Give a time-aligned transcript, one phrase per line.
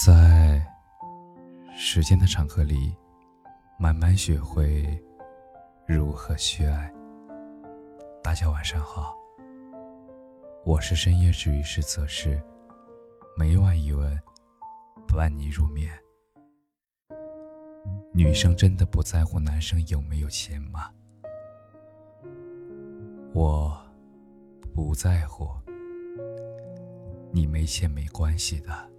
[0.00, 0.64] 在
[1.76, 2.94] 时间的长河里，
[3.80, 4.86] 慢慢学会
[5.88, 6.88] 如何去爱。
[8.22, 9.12] 大家晚上好，
[10.64, 12.40] 我是深夜治愈师泽是
[13.36, 14.16] 每晚一问，
[15.08, 15.92] 伴你入眠。
[18.14, 20.92] 女生真的不在乎男生有没有钱吗？
[23.34, 23.76] 我
[24.72, 25.48] 不在乎，
[27.32, 28.90] 你没钱没关系的。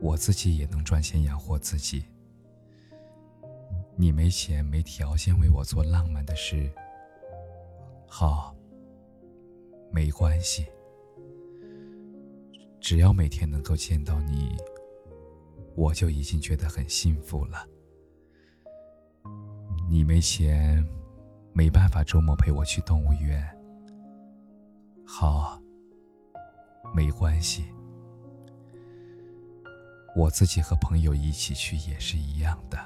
[0.00, 2.04] 我自己也能赚钱养活自己。
[3.96, 6.70] 你没钱没条件为我做浪漫的事，
[8.06, 8.54] 好，
[9.90, 10.66] 没关系。
[12.78, 14.54] 只要每天能够见到你，
[15.74, 17.66] 我就已经觉得很幸福了。
[19.88, 20.86] 你没钱，
[21.52, 23.42] 没办法周末陪我去动物园，
[25.06, 25.60] 好，
[26.94, 27.64] 没关系。
[30.16, 32.78] 我自己和朋友一起去也是一样的。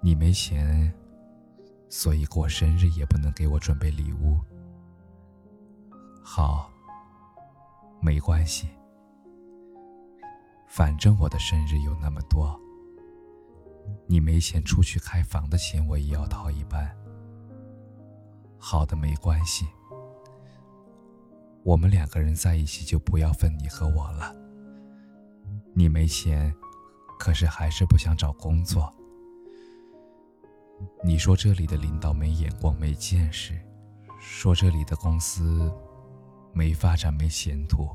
[0.00, 0.94] 你没钱，
[1.88, 4.38] 所以过生日也不能给我准备礼物。
[6.22, 6.70] 好，
[8.00, 8.68] 没关系，
[10.68, 12.56] 反正我的生日有那么多。
[14.06, 16.96] 你没钱出去开房的钱，我也要掏一半。
[18.56, 19.66] 好的，没关系，
[21.64, 24.36] 我们两个人在一起就不要分你和我了。
[25.80, 26.54] 你没钱，
[27.18, 28.92] 可是还是不想找工作。
[31.02, 33.58] 你说这里的领导没眼光、没见识，
[34.20, 35.72] 说这里的公司
[36.52, 37.88] 没发展、没前途。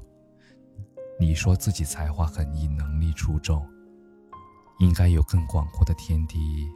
[1.19, 3.63] 你说自己才华横溢、能力出众，
[4.79, 6.67] 应该有更广阔的天地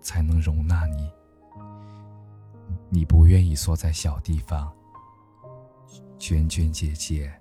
[0.00, 1.08] 才能容纳你。
[2.90, 4.72] 你不愿意缩在小地方，
[6.18, 7.32] 娟娟姐姐。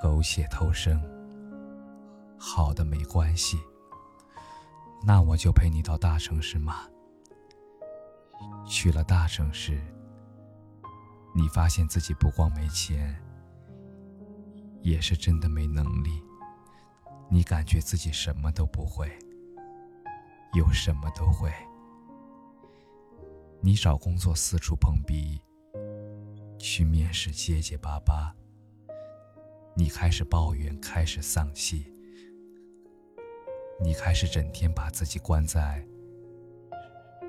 [0.00, 0.98] 苟且偷生，
[2.38, 3.58] 好的没关系。
[5.04, 6.86] 那我就陪你到大城市嘛。
[8.66, 9.78] 去了大城市，
[11.34, 13.14] 你发现自己不光没钱，
[14.80, 16.22] 也是真的没能力。
[17.28, 19.06] 你感觉自己什么都不会，
[20.54, 21.52] 又什么都会。
[23.60, 25.42] 你找工作四处碰壁，
[26.58, 28.34] 去面试结结巴巴。
[29.80, 31.86] 你开始抱怨，开始丧气，
[33.80, 35.82] 你开始整天把自己关在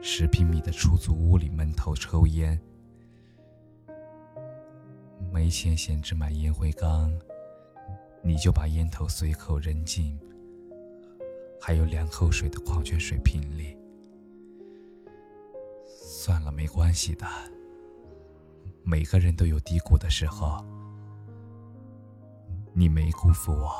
[0.01, 2.59] 十平米的出租屋里闷头抽烟，
[5.31, 7.17] 没钱闲置买烟灰缸，
[8.21, 10.19] 你就把烟头随口扔进
[11.57, 13.77] 还有两口水的矿泉水瓶里。
[15.85, 17.25] 算了，没关系的，
[18.83, 20.61] 每个人都有低谷的时候。
[22.73, 23.71] 你没辜负我，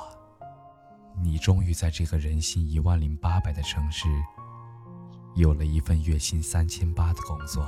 [1.22, 4.10] 你终于在这个人心一万零八百的城市，
[5.36, 7.66] 有了一份月薪三千八的工作。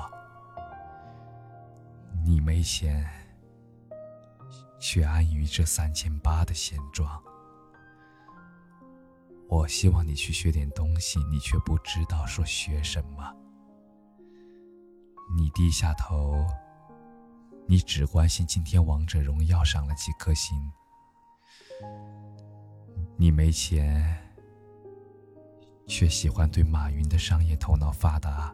[2.26, 3.10] 你没钱，
[4.80, 7.22] 却安于这三千八的现状。
[9.48, 13.34] 我希望你去学点东西，你却不知道说学什么。
[15.38, 16.46] 你低下头，
[17.66, 20.58] 你只关心今天王者荣耀上了几颗星。
[23.18, 24.18] 你没钱，
[25.88, 28.54] 却喜欢对马云的商业头脑发达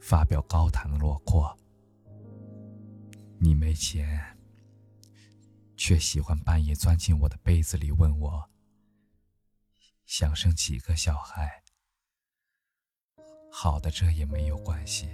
[0.00, 1.56] 发表高谈阔阔。
[3.38, 4.36] 你没钱，
[5.76, 8.50] 却喜欢半夜钻进我的被子里问我
[10.06, 11.62] 想生几个小孩。
[13.50, 15.08] 好的，这也没有关系。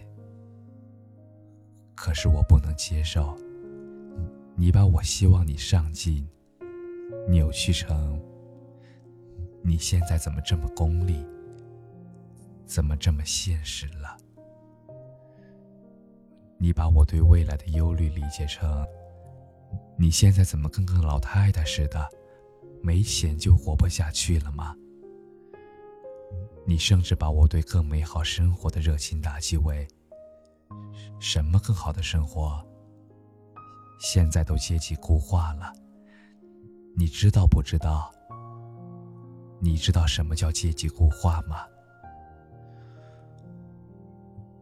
[1.94, 3.36] 可是我不能接受，
[4.56, 6.28] 你把我希望你上进。
[7.28, 8.20] 扭曲成，
[9.62, 11.24] 你现在怎么这么功利？
[12.66, 14.16] 怎么这么现实了？
[16.58, 18.86] 你把我对未来的忧虑理解成，
[19.98, 22.08] 你现在怎么跟个老太太似的，
[22.82, 24.74] 没钱就活不下去了吗？
[26.64, 29.86] 你甚至把我对更美好生活的热情打击为，
[31.18, 32.64] 什么更好的生活？
[33.98, 35.72] 现在都阶级固化了。
[36.94, 38.12] 你知道不知道？
[39.60, 41.66] 你知道什么叫阶级固化吗？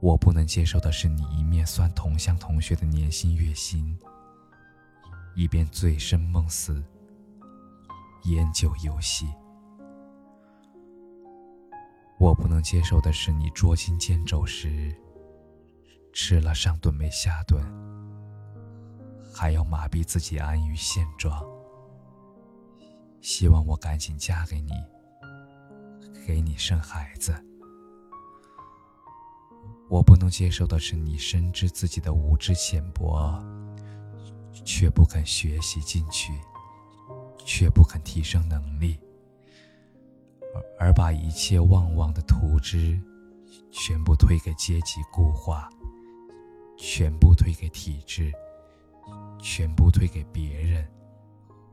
[0.00, 3.98] 我不能接受的是你一面算同乡同学的年薪月薪，
[5.34, 6.82] 一边醉生梦死、
[8.24, 9.26] 烟酒游戏。
[12.18, 14.94] 我不能接受的是你捉襟见肘时，
[16.12, 17.62] 吃了上顿没下顿，
[19.34, 21.42] 还要麻痹自己安于现状。
[23.20, 24.72] 希望我赶紧嫁给你，
[26.26, 27.34] 给你生孩子。
[29.88, 33.42] 我不能接受的是，你深知自己的无知浅薄，
[34.64, 36.32] 却不肯学习进取，
[37.44, 38.98] 却不肯提升能力，
[40.54, 42.98] 而而把一切旺旺的图之
[43.72, 45.68] 全部推给阶级固化，
[46.78, 48.32] 全部推给体制，
[49.40, 50.88] 全部推给别人，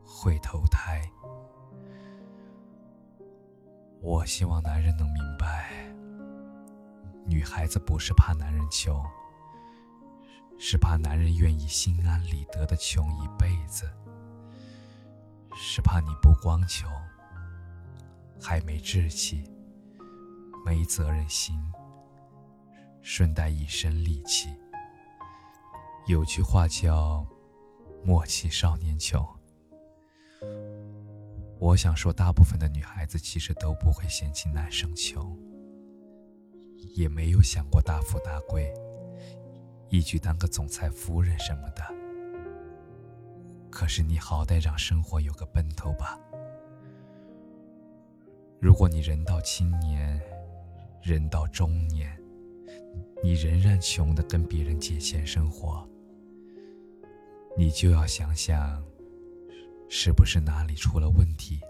[0.04, 1.08] 会投胎。
[4.00, 5.70] 我希望男人能明白。
[7.26, 9.04] 女孩子不是怕男人穷，
[10.58, 13.90] 是怕男人愿意心安理得的穷一辈子，
[15.54, 16.90] 是怕你不光穷，
[18.40, 19.44] 还没志气，
[20.64, 21.60] 没责任心，
[23.02, 24.48] 顺带一身戾气。
[26.06, 27.26] 有句话叫
[28.02, 29.22] “莫欺少年穷”，
[31.60, 35.36] 我想说，大部分的女孩子其实都不会嫌弃男生穷。
[36.94, 38.72] 也没有想过大富大贵，
[39.88, 41.82] 一举当个总裁夫人什么的。
[43.70, 46.18] 可是你好歹让生活有个奔头吧。
[48.60, 50.20] 如果你人到青年，
[51.02, 52.16] 人到中年，
[53.22, 55.86] 你仍然穷的跟别人借钱生活，
[57.56, 58.82] 你就要想想，
[59.88, 61.60] 是不是哪里出了问题？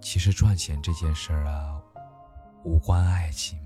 [0.00, 1.82] 其实赚钱这件事儿啊。
[2.64, 3.56] 无关爱情，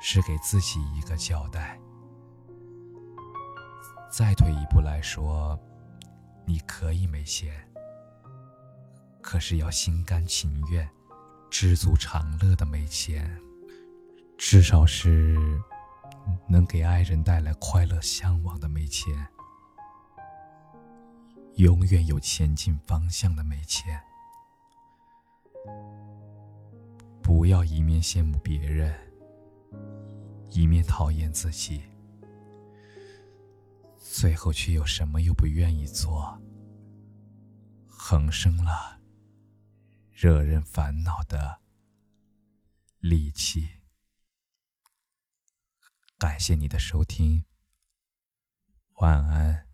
[0.00, 1.78] 是给自己一个交代。
[4.10, 5.60] 再退一步来说，
[6.46, 7.52] 你可以没钱，
[9.20, 10.88] 可是要心甘情愿、
[11.50, 13.38] 知足常乐的没钱，
[14.38, 15.36] 至少是
[16.48, 19.28] 能给爱人带来快乐向往的没钱，
[21.58, 24.00] 永远有前进方向的没钱。
[27.20, 28.96] 不要一面羡慕别人，
[30.50, 31.82] 一面讨厌自己，
[33.96, 36.40] 最后却又什么又不愿意做，
[37.88, 39.00] 横生了
[40.12, 41.60] 惹人烦恼的
[43.00, 43.68] 戾气。
[46.16, 47.44] 感谢你的收听，
[49.00, 49.67] 晚安。